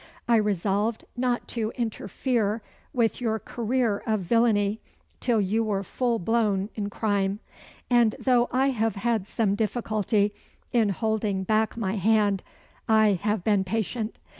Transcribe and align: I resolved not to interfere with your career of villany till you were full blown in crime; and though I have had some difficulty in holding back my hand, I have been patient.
I 0.27 0.35
resolved 0.37 1.05
not 1.15 1.47
to 1.49 1.71
interfere 1.75 2.63
with 2.91 3.21
your 3.21 3.37
career 3.37 4.01
of 4.07 4.21
villany 4.21 4.81
till 5.19 5.39
you 5.39 5.63
were 5.63 5.83
full 5.83 6.17
blown 6.17 6.71
in 6.73 6.89
crime; 6.89 7.37
and 7.87 8.15
though 8.17 8.49
I 8.51 8.71
have 8.71 8.95
had 8.95 9.27
some 9.27 9.53
difficulty 9.53 10.33
in 10.73 10.89
holding 10.89 11.43
back 11.43 11.77
my 11.77 11.97
hand, 11.97 12.41
I 12.89 13.19
have 13.21 13.43
been 13.43 13.63
patient. 13.63 14.15